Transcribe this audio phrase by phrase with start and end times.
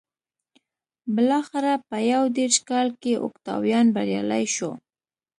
[1.15, 4.71] بلاخره په یو دېرش کال کې اوکتاویان بریالی شو